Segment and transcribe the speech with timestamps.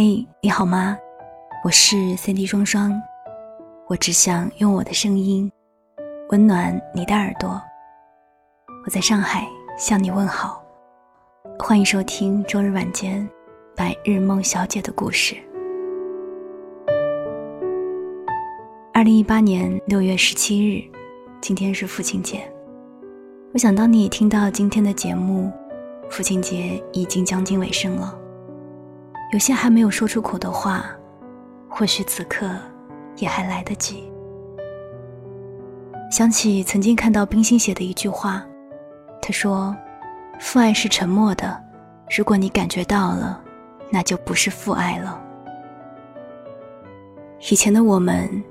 [0.00, 0.96] 嘿，你好吗？
[1.64, 2.92] 我是 CD 双双，
[3.88, 5.50] 我只想用我的声音
[6.28, 7.60] 温暖你的耳朵。
[8.86, 9.44] 我在上海
[9.76, 10.62] 向你问好，
[11.58, 13.28] 欢迎收听周日晚间
[13.74, 15.34] 白日梦小姐的故事。
[18.94, 20.88] 二零一八年六月十七日，
[21.40, 22.48] 今天是父亲节。
[23.52, 25.50] 我想当你听到今天的节目，
[26.08, 28.16] 父亲节已经将近尾声了。
[29.30, 30.86] 有些还没有说出口的话，
[31.68, 32.50] 或许此刻
[33.16, 34.10] 也还来得及。
[36.10, 38.42] 想起曾经看到冰心写的一句话，
[39.20, 39.76] 他说
[40.40, 41.62] ：“父爱是沉默的，
[42.16, 43.38] 如果你感觉到了，
[43.90, 45.22] 那就不是父爱了。”
[47.50, 48.42] 以前的我们，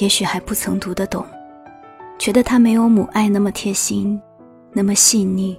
[0.00, 1.24] 也许还不曾读得懂，
[2.18, 4.20] 觉得他没有母爱那么贴心，
[4.72, 5.56] 那么细腻，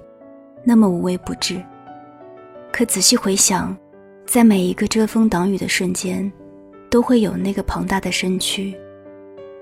[0.62, 1.64] 那么无微不至。
[2.70, 3.74] 可仔细回想，
[4.26, 6.30] 在每一个遮风挡雨的瞬间，
[6.90, 8.76] 都会有那个庞大的身躯，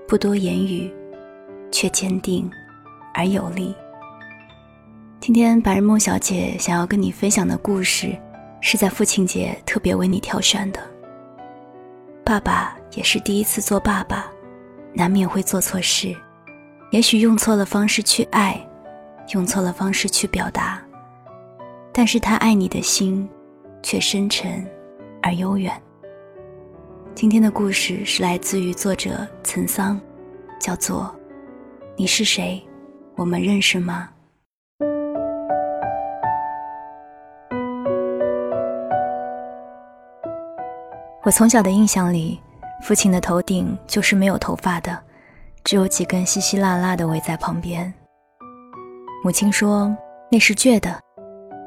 [0.07, 0.91] 不多言语，
[1.71, 2.49] 却坚定
[3.13, 3.73] 而有力。
[5.21, 8.17] 今天白日梦小姐想要跟你分享的故事，
[8.59, 10.79] 是在父亲节特别为你挑选的。
[12.23, 14.25] 爸爸也是第一次做爸爸，
[14.93, 16.13] 难免会做错事，
[16.89, 18.59] 也许用错了方式去爱，
[19.35, 20.81] 用错了方式去表达，
[21.93, 23.29] 但是他爱你的心。
[23.85, 24.65] 却深沉
[25.21, 25.71] 而悠远。
[27.13, 30.01] 今天的故事是来自于作者岑桑，
[30.59, 31.15] 叫做
[31.95, 32.59] 《你是谁？
[33.15, 34.09] 我们认识吗？》
[41.23, 42.41] 我从小的印象里，
[42.81, 44.99] 父亲的头顶就是没有头发的，
[45.63, 47.93] 只有几根稀稀拉拉的围在旁边。
[49.23, 49.95] 母亲说
[50.31, 50.99] 那是倔的，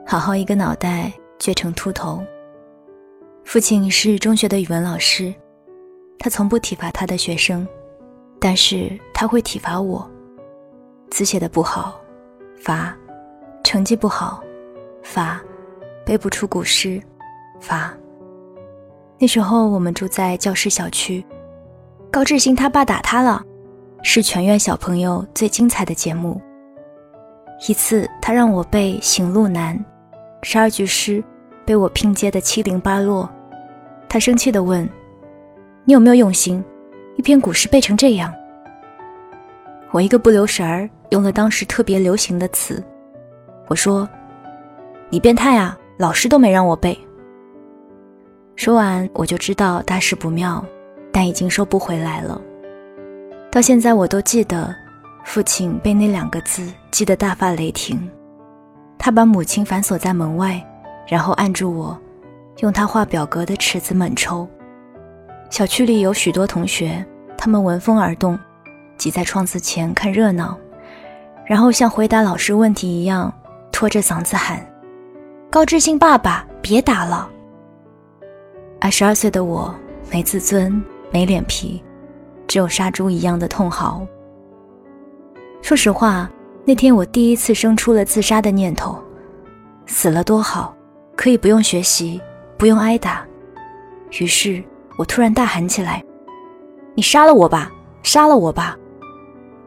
[0.04, 1.12] 好好一个脑袋。
[1.38, 2.22] 倔成秃头。
[3.44, 5.34] 父亲是中学的语文老师，
[6.18, 7.66] 他从不体罚他的学生，
[8.38, 10.08] 但是他会体罚我。
[11.10, 11.98] 字写的不好，
[12.60, 12.92] 罚；
[13.64, 14.42] 成绩不好，
[15.02, 15.40] 罚；
[16.04, 17.02] 背不出古诗，
[17.60, 17.96] 罚。
[19.18, 21.24] 那时候我们住在教师小区，
[22.10, 23.42] 高志兴他爸打他了，
[24.02, 26.40] 是全院小朋友最精彩的节目。
[27.66, 29.74] 一次，他让我背《行路难》。
[30.42, 31.22] 十二句诗
[31.64, 33.28] 被我拼接的七零八落，
[34.08, 34.88] 他生气地问
[35.84, 36.64] ：“你有没有用心？
[37.16, 38.32] 一篇古诗背成这样？”
[39.90, 42.82] 我一个不留神儿用了当时特别流行的词，
[43.66, 44.08] 我说
[45.10, 45.76] ：“你变态啊！
[45.96, 46.96] 老师都没让我背。”
[48.54, 50.64] 说完我就知道大事不妙，
[51.12, 52.40] 但已经收不回来了。
[53.50, 54.74] 到现在我都记得，
[55.24, 58.08] 父亲被那两个字记得大发雷霆。
[58.98, 60.62] 他把母亲反锁在门外，
[61.06, 61.96] 然后按住我，
[62.58, 64.46] 用他画表格的尺子猛抽。
[65.50, 67.02] 小区里有许多同学，
[67.36, 68.38] 他们闻风而动，
[68.98, 70.58] 挤在窗子前看热闹，
[71.46, 73.32] 然后像回答老师问题一样，
[73.72, 74.60] 拖着嗓子喊
[75.48, 77.30] ：“高志兴爸爸，别打了！”
[78.80, 79.74] 二十二岁的我，
[80.10, 81.82] 没自尊，没脸皮，
[82.46, 84.04] 只有杀猪一样的痛嚎。
[85.62, 86.28] 说实话。
[86.68, 89.02] 那天我第一次生出了自杀的念头，
[89.86, 90.76] 死了多好，
[91.16, 92.20] 可以不用学习，
[92.58, 93.26] 不用挨打。
[94.20, 94.62] 于是
[94.98, 96.04] 我突然大喊起来
[96.94, 98.76] ：“你杀了我吧，杀了我吧！”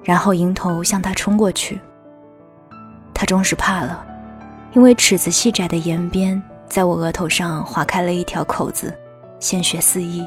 [0.06, 1.82] 然后迎头向他冲过去。
[3.16, 4.06] 他终是怕了，
[4.74, 8.96] 因为尺子细窄的沿边在我额头上划开了一条口子，
[9.40, 10.24] 鲜血四溢。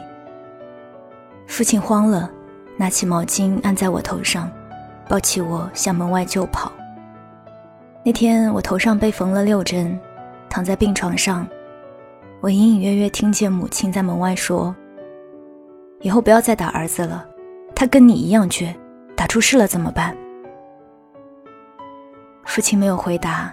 [1.47, 2.29] 父亲慌了，
[2.77, 4.51] 拿起毛巾按在我头上。
[5.09, 6.73] 抱起我向门外就跑。
[8.03, 9.99] 那天我头上被缝了六针，
[10.49, 11.47] 躺在病床上，
[12.41, 14.75] 我隐隐约约听见母亲在门外说
[16.01, 17.27] ：“以后不要再打儿子了，
[17.75, 18.75] 他跟你一样倔，
[19.17, 20.15] 打出事了怎么办？”
[22.45, 23.53] 父亲没有回答，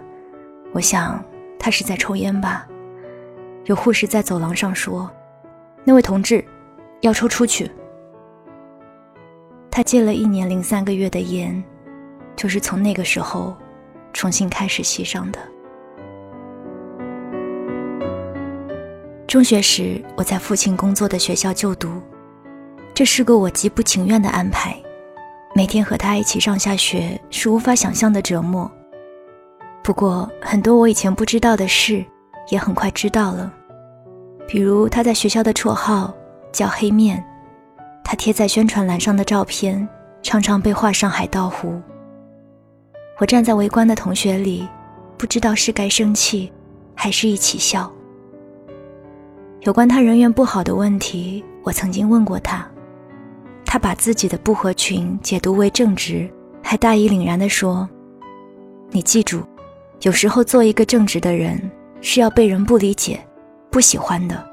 [0.73, 1.23] 我想
[1.57, 2.67] 他是在抽烟吧。
[3.66, 5.09] 有护士在走廊上说
[5.85, 6.43] ：“那位同志，
[7.02, 7.72] 要抽出去。”
[9.72, 11.64] 他戒了一年零三个月的烟，
[12.35, 13.56] 就是从那个时候
[14.12, 15.40] 重新开始吸上的。
[19.26, 21.90] 中学时，我在父亲工作的学校就读，
[22.94, 24.76] 这是个我极不情愿的安排。
[25.56, 28.70] 每天和他一起上下学是无法想象的折磨。
[29.82, 32.03] 不过，很多我以前不知道的事，
[32.50, 33.50] 也很快知道了，
[34.50, 36.14] 比如他在学校的绰号
[36.52, 37.23] 叫“黑面”。
[38.11, 39.87] 他贴在宣传栏上的照片，
[40.22, 41.81] 常常被画上海盗湖。
[43.19, 44.67] 我站在围观的同学里，
[45.17, 46.52] 不知道是该生气，
[46.93, 47.90] 还是一起笑。
[49.61, 52.69] 有关他人缘不好的问题，我曾经问过他，
[53.63, 56.29] 他把自己的不合群解读为正直，
[56.61, 57.87] 还大义凛然地说
[58.91, 59.41] ：“你记住，
[60.02, 61.58] 有时候做一个正直的人
[62.02, 63.17] 是要被人不理解、
[63.69, 64.46] 不喜欢的，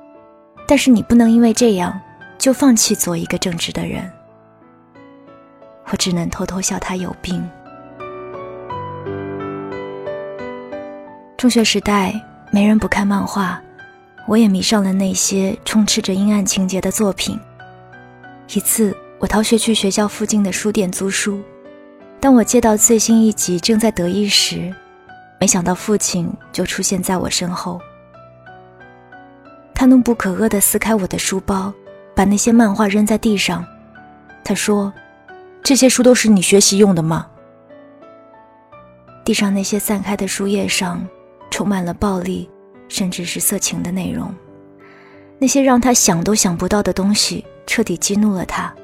[0.64, 2.00] 但是你不能因为这样
[2.38, 4.10] 就放弃做一个正直的人。”
[5.90, 7.46] 我只能偷偷笑他有病。
[11.36, 12.14] 中学时代，
[12.50, 13.60] 没人不看漫画。
[14.26, 17.40] 我也迷上了那些充斥着阴暗情节的作品。
[18.52, 21.40] 一次，我逃学去学校附近的书店租书，
[22.20, 24.70] 当我借到最新一集，正在得意时，
[25.40, 27.80] 没想到父亲就出现在我身后。
[29.74, 31.72] 他怒不可遏地撕开我的书包，
[32.18, 33.64] 把那些漫画扔在地上。
[34.42, 34.92] 他说
[35.62, 37.28] ：“这些书都是你学习用的吗？”
[39.24, 41.06] 地上那些散开的书页上，
[41.48, 42.50] 充满了暴力。
[42.88, 44.34] 甚至是色情的内容，
[45.38, 48.74] 那些让他想都想不到的东西，彻底激怒了他。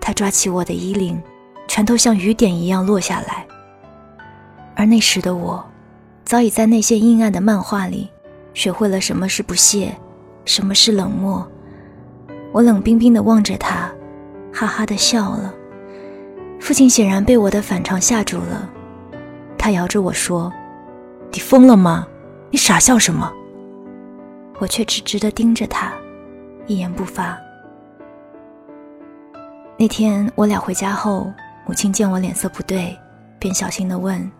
[0.00, 1.20] 他抓起我的衣领，
[1.66, 3.44] 拳头像雨点一样落下来。
[4.76, 5.68] 而那时的我，
[6.24, 8.08] 早已在那些阴暗的漫画里，
[8.54, 9.92] 学会了什么是不屑，
[10.44, 11.44] 什么是冷漠。
[12.52, 13.90] 我冷冰冰地望着他，
[14.52, 15.54] 哈哈地笑了。
[16.58, 18.68] 父亲显然被我的反常吓住了，
[19.56, 20.52] 他摇着我说
[21.32, 22.06] ：“你疯了吗？”
[22.52, 23.32] 你傻笑什么？
[24.58, 25.92] 我却直直地盯着他，
[26.66, 27.38] 一言不发。
[29.78, 31.32] 那天我俩回家后，
[31.64, 32.98] 母亲见我脸色不对，
[33.38, 34.30] 便小心地问：“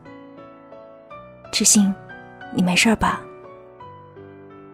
[1.52, 1.94] 知心，
[2.52, 3.20] 你没事吧？”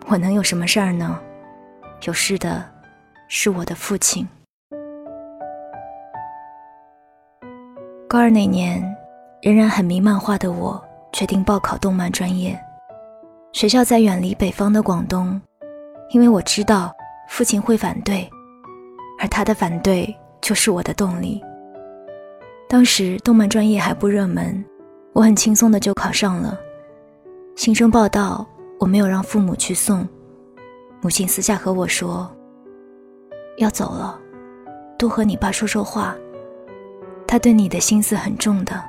[0.08, 1.20] 我能有什么事儿呢？
[2.04, 2.64] 有事的
[3.28, 4.26] 是我的父亲。
[8.08, 8.81] 高二那年，
[9.43, 10.82] 仍然很迷漫画的我，
[11.12, 12.58] 决定报考动漫专业。
[13.52, 15.40] 学校在远离北方的广东，
[16.11, 16.94] 因为我知道
[17.28, 18.28] 父亲会反对，
[19.19, 21.43] 而他的反对就是我的动力。
[22.69, 24.64] 当时动漫专业还不热门，
[25.12, 26.58] 我很轻松的就考上了。
[27.56, 28.46] 新生报道，
[28.78, 30.06] 我没有让父母去送，
[31.00, 32.31] 母亲私下和我说
[33.56, 34.18] ：“要走了，
[34.98, 36.14] 多和你爸说说话，
[37.26, 38.82] 他对你的心思很重的。”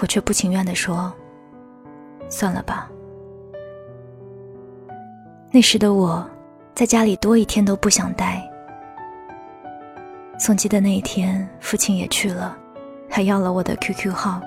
[0.00, 1.12] 我却不情愿地说。
[2.30, 2.90] 算了吧。
[5.50, 6.28] 那时的我，
[6.74, 8.46] 在家里多一天都不想待。
[10.38, 12.54] 送机的那一天，父亲也去了，
[13.08, 14.42] 还要了我的 QQ 号。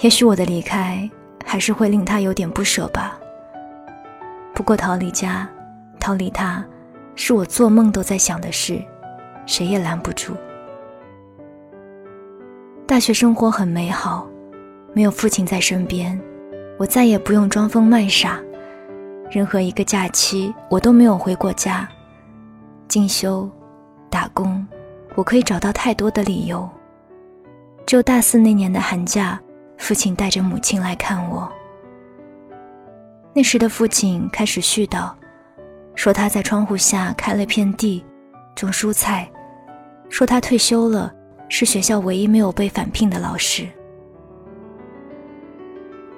[0.00, 1.08] 也许我的离开，
[1.46, 3.18] 还是会令他有点不舍吧。
[4.52, 5.48] 不过逃离家，
[5.98, 6.62] 逃离他，
[7.22, 8.82] 是我做梦都在想的事，
[9.44, 10.34] 谁也拦不住。
[12.86, 14.26] 大学生活很美好，
[14.94, 16.18] 没有父亲在身边。
[16.78, 18.40] 我再也不用装疯卖傻，
[19.30, 21.86] 任何一个假期我都没有回过家。
[22.88, 23.46] 进修、
[24.08, 24.66] 打工，
[25.14, 26.66] 我可以找到太多的理由。
[27.84, 29.38] 只有大四那年的寒假，
[29.76, 31.46] 父亲带着母亲来看我。
[33.34, 35.12] 那时的父亲开始絮叨，
[36.00, 38.02] 说他在窗户下开了片地，
[38.54, 39.30] 种蔬菜，
[40.08, 41.12] 说他退休了，
[41.50, 43.68] 是学校唯一没有被返聘的老师。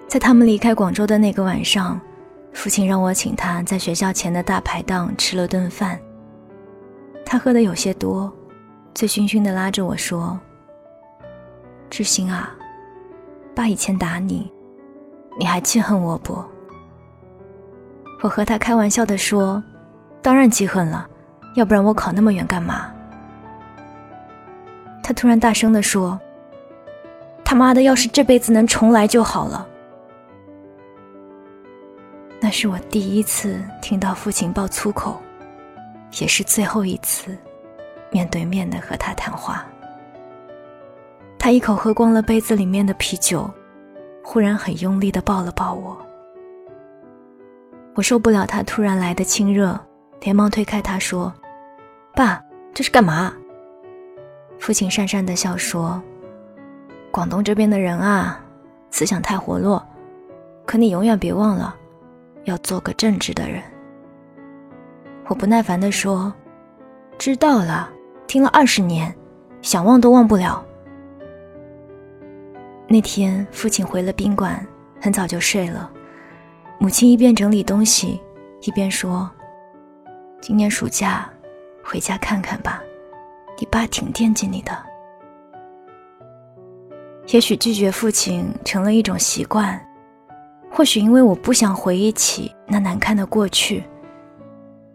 [0.07, 2.01] 在他们离开广州的那个晚上，
[2.53, 5.99] 父亲让我请他在学校前的大排档吃了顿饭。
[7.27, 8.33] 他喝的有些多，
[8.95, 10.39] 醉醺醺的拉着我说
[11.91, 12.55] ：“志兴啊，
[13.53, 14.49] 爸以前打你，
[15.37, 16.41] 你还记恨我不？”
[18.23, 19.61] 我和他开玩笑的说
[20.23, 21.07] ：“当然记恨了，
[21.57, 22.93] 要不然我考那么远干嘛？”
[25.03, 26.19] 他突然大声的说
[27.45, 29.67] ：“他妈的，要是这辈子能重来就好了。”
[32.41, 35.21] 那是我第一次听到父亲爆粗口，
[36.21, 37.37] 也是最后一次
[38.11, 39.65] 面对面的和他谈话。
[41.39, 43.51] 他一口喝光了杯子里面的啤酒，
[44.23, 45.97] 忽然很用力的抱了抱我。
[47.95, 49.79] 我受不了他突然来的亲热，
[50.23, 51.33] 连忙推开他说
[52.15, 53.35] ：“爸，这是干嘛？”
[54.59, 56.01] 父亲讪讪的笑说
[57.11, 58.41] ：“广东这边的人啊，
[58.91, 59.85] 思想太活络，
[60.65, 61.77] 可你永远别忘了。”
[62.45, 63.63] 要做个正直的人。
[65.29, 66.33] 我不耐烦地说
[67.17, 67.89] ：“知道了，
[68.27, 69.15] 听了二十年，
[69.61, 70.65] 想忘都忘不了。”
[72.89, 74.67] 那天，父亲回了宾馆，
[75.01, 75.89] 很早就睡了。
[76.79, 78.21] 母亲一边整理东西，
[78.63, 79.31] 一边说
[80.43, 81.31] ：“今年暑假，
[81.85, 82.83] 回家看看吧，
[83.57, 84.77] 你爸挺惦记你的。”
[87.33, 89.81] 也许拒绝父亲成了一种习惯。
[90.69, 93.85] 或许因为我不想回忆起那难堪的过去，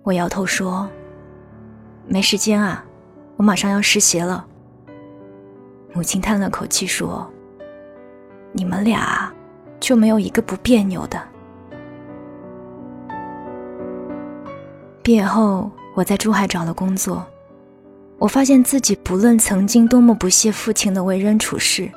[0.04, 0.90] 我摇头说
[2.06, 2.84] ：“没时间啊，
[3.38, 4.46] 我马上要实习了。”
[5.94, 7.32] 母亲叹了口气说
[8.52, 9.32] ：“你们俩
[9.80, 11.18] 就没有一个不别扭的？”
[15.08, 17.26] 毕业后，我在珠海找了工作，
[18.18, 21.90] 我发现自己不论曾经多么不屑父亲的为人处事，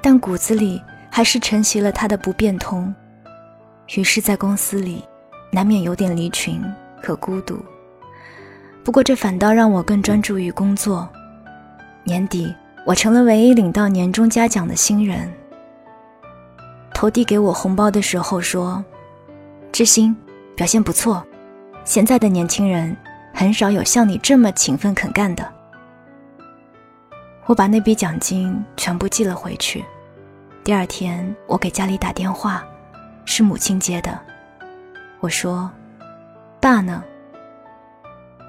[0.00, 0.80] 但骨子里。
[1.10, 2.94] 还是承袭了他的不变通，
[3.96, 5.02] 于是，在公司里，
[5.50, 6.62] 难免有点离群
[7.02, 7.58] 和孤独。
[8.84, 11.08] 不过，这反倒让我更专注于工作。
[12.04, 12.54] 年底，
[12.86, 15.28] 我成了唯一领到年终嘉奖的新人。
[16.94, 18.84] 投递给我红包的时候说
[19.72, 20.16] ：“知心，
[20.54, 21.26] 表现不错。
[21.90, 22.96] 现在的年轻人
[23.34, 25.44] 很少有像你这么勤奋肯干的。”
[27.46, 29.84] 我把那笔奖金全部寄了回去。
[30.62, 32.64] 第二天，我给家里打电话，
[33.24, 34.16] 是母亲接的。
[35.18, 35.68] 我说
[36.62, 37.02] ：“爸呢？”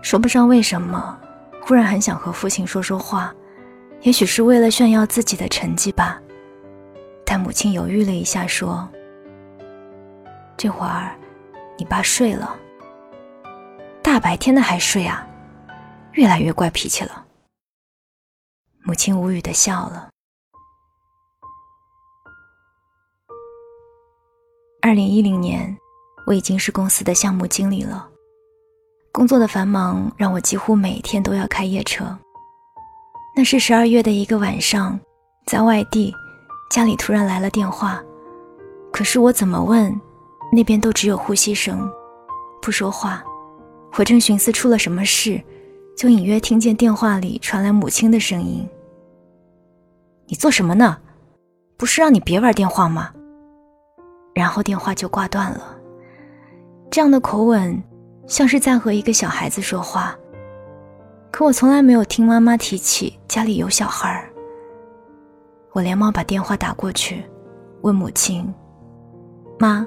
[0.03, 1.17] 说不上为什么，
[1.63, 3.33] 忽然很想和父亲说说话，
[4.01, 6.21] 也许是为了炫耀自己的成绩吧。
[7.25, 8.87] 但母亲犹豫了一下，说
[10.55, 11.15] ：“这会儿，
[11.75, 12.55] 你爸睡了。
[14.11, 15.25] 大白天的还睡啊？
[16.15, 17.25] 越来越怪脾气了。”
[18.83, 20.09] 母亲无语的笑了。
[24.81, 25.77] 二零一零年，
[26.27, 28.05] 我已经是公司的项目经理了。
[29.13, 32.05] 工作的繁忙让我几乎每天都要开夜车。
[33.33, 34.99] 那是十二月的一个晚上，
[35.45, 36.13] 在外地，
[36.69, 38.03] 家里突然来了电话，
[38.91, 39.97] 可是我怎么问，
[40.51, 41.89] 那边都只有呼吸声，
[42.61, 43.23] 不说话。
[43.97, 45.41] 我正寻思出了什么事，
[45.97, 48.67] 就隐约听见电话里传来母亲的声音
[50.25, 50.97] ：“你做什么呢？
[51.77, 53.13] 不是让你别玩电话吗？”
[54.33, 55.77] 然后电话就挂断了。
[56.89, 57.81] 这样的口吻，
[58.27, 60.15] 像是在和一个小孩子说话。
[61.29, 64.29] 可我从来没有听妈妈提起家里有小孩儿。
[65.73, 67.23] 我连忙把电话打过去，
[67.81, 68.53] 问母亲
[69.59, 69.85] ：“妈，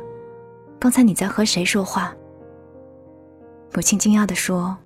[0.79, 2.15] 刚才你在和谁说话？”
[3.75, 4.77] 母亲惊讶地说：“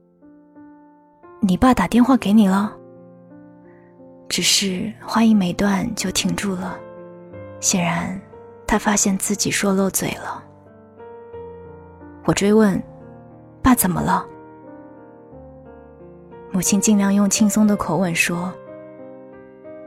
[1.40, 2.74] 你爸打电话给你了。”
[4.30, 6.78] 只是话音没断就停住了，
[7.60, 8.18] 显然。
[8.66, 10.42] 他发现自己说漏嘴了。
[12.26, 12.82] 我追问
[13.62, 14.26] ：“爸怎么了？”
[16.52, 18.52] 母亲尽量用轻松的口吻说：“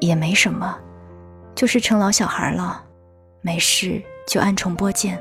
[0.01, 0.75] 也没什么，
[1.53, 2.83] 就是成老小孩了，
[3.41, 5.19] 没事就按重播键。”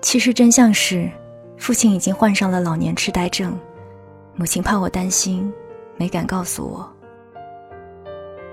[0.00, 1.10] 其实真相是，
[1.56, 3.58] 父亲已经患上了老年痴呆症，
[4.34, 5.52] 母亲怕我担心，
[5.96, 6.92] 没敢告诉我。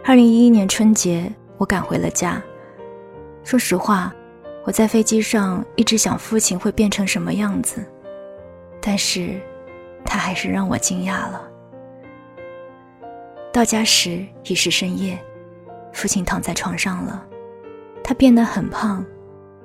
[0.03, 2.41] 二零一一年春节，我赶回了家。
[3.43, 4.13] 说实话，
[4.65, 7.85] 我在飞机上一直想父亲会变成什么样子，
[8.81, 9.39] 但是，
[10.05, 11.41] 他还是让我惊讶了。
[13.51, 15.21] 到家时已是深夜，
[15.91, 17.23] 父亲躺在床上了，
[18.03, 19.05] 他变得很胖，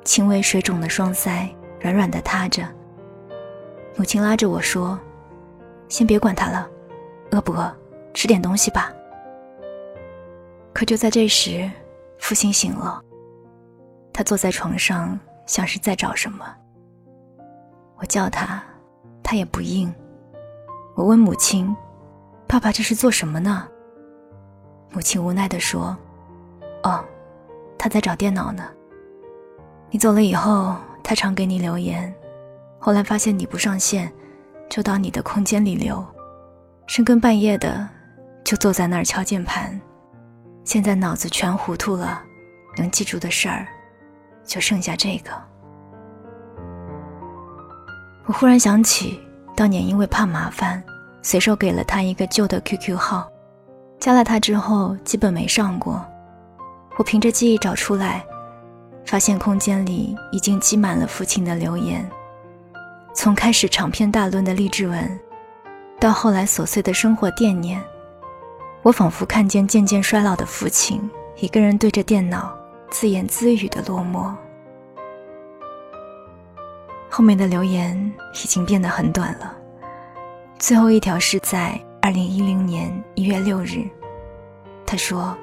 [0.04, 1.49] 轻微水肿的双腮
[1.80, 2.62] 软软的塌着。
[3.99, 4.97] 母亲拉着我说
[5.90, 6.71] ：“先别管他了，
[7.33, 7.69] 饿不饿？
[8.14, 8.93] 吃点东西吧。”
[10.73, 11.69] 可就在这时，
[12.21, 13.02] 父亲醒了。
[14.12, 16.47] 他坐在床上，像是在找什么。
[17.97, 18.62] 我叫他，
[19.21, 19.93] 他也不应。
[20.95, 21.76] 我问母亲
[22.47, 23.67] ：“爸爸这是做什么呢？”
[24.95, 25.97] 母亲无奈地说
[26.85, 27.05] ：“哦，
[27.76, 28.62] 他在找电脑呢。
[29.90, 32.14] 你走了以后，他常给你留言，
[32.79, 34.13] 后来发现你不上线，
[34.69, 36.05] 就到你的空间里留，
[36.87, 37.89] 深更半夜的
[38.45, 39.79] 就坐在那儿敲键盘。
[40.65, 42.23] 现在脑子全糊涂了，
[42.77, 43.67] 能记住的事儿。”
[44.49, 45.31] 就剩下这个。
[48.25, 49.21] 我忽然想起，
[49.55, 50.83] 当年因为怕麻烦，
[51.21, 53.31] 随手给了他一个旧的 QQ 号，
[54.01, 56.03] 加了他之后，基本没上过。
[56.97, 58.25] 我凭着记忆找出来，
[59.05, 62.09] 发现空间里已经积满了父亲的留言。
[63.21, 65.21] 从开始长篇大论的励志文，
[65.99, 67.83] 到后来琐碎的生活惦念，
[68.81, 72.57] 我仿佛看见渐渐衰老的父亲，一个人对着电脑。
[72.91, 74.33] 自言自语的落寞，
[77.11, 78.01] 后面的留言
[78.35, 79.53] 已经变得很短了。
[80.57, 83.85] 最后一条是在二零一零年一月六日，
[84.87, 85.37] 他说：“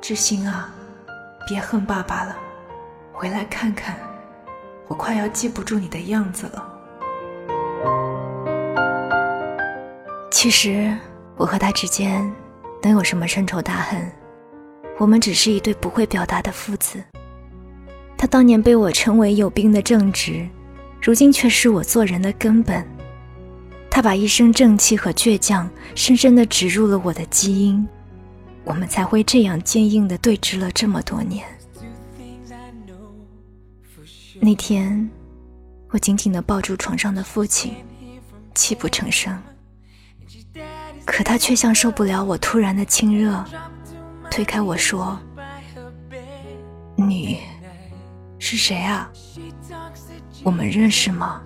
[0.00, 0.72] 知心啊，
[1.46, 2.34] 别恨爸爸了，
[3.12, 3.94] 回来看看，
[4.88, 6.68] 我快要记不住你的样子了。”
[10.30, 10.96] 其实
[11.36, 12.30] 我和他之间
[12.82, 14.10] 能有什么深仇大恨？
[14.98, 17.02] 我们只是一对不会表达的父子。
[18.16, 20.48] 他当年被我称为有病的正直，
[21.00, 22.86] 如今却是我做人的根本。
[23.90, 27.86] 他把一生正气和倔强深深地植入了我的基因，
[28.64, 31.44] 我们才会这样坚硬地对峙了这么多年。
[34.44, 35.08] 那天，
[35.90, 37.76] 我紧紧地抱住床上的父亲，
[38.56, 39.40] 泣不成声。
[41.04, 43.44] 可他却像受不了我突然的亲热，
[44.32, 45.16] 推开我说
[46.98, 47.38] ：“你
[48.40, 49.08] 是谁啊？
[50.42, 51.40] 我们认识吗？”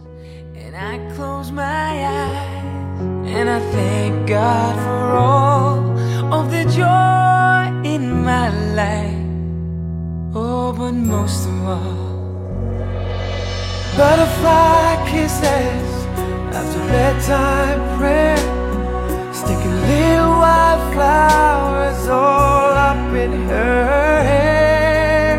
[19.33, 25.37] Sticking little white flowers all up in her hair.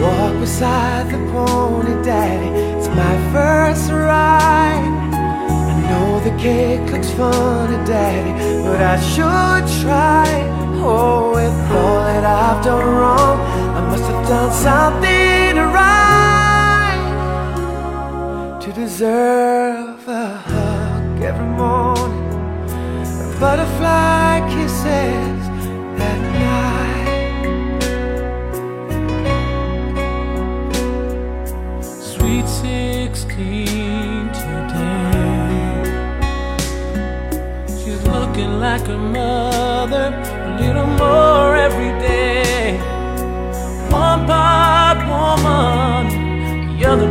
[0.00, 4.82] Walk beside the pony daddy It's my first ride.
[5.70, 8.32] I know the cake looks funny daddy
[8.64, 10.26] But I should try.
[10.84, 13.38] Oh, with all that I've done wrong
[13.78, 15.11] I must have done something
[18.92, 22.28] deserve a hug every morning
[23.40, 25.42] butterfly kisses
[25.98, 27.08] at night.
[31.82, 35.84] Sweet sixteen today.
[37.78, 40.12] She's looking like her mother
[40.48, 42.76] a little more every day.
[43.88, 46.02] One part woman,
[46.78, 47.10] the other